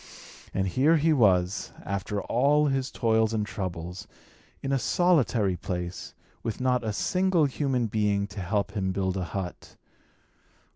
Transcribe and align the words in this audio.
And 0.51 0.67
here 0.67 0.97
he 0.97 1.13
was, 1.13 1.71
after 1.85 2.23
all 2.23 2.65
his 2.65 2.89
toils 2.89 3.33
and 3.35 3.45
troubles, 3.45 4.07
in 4.63 4.71
a 4.71 4.79
solitary 4.79 5.55
place, 5.55 6.15
with 6.41 6.59
not 6.59 6.83
a 6.83 6.91
single 6.91 7.45
human 7.45 7.85
being 7.85 8.25
to 8.29 8.39
help 8.41 8.71
him 8.71 8.93
build 8.93 9.15
a 9.15 9.25
hut. 9.25 9.75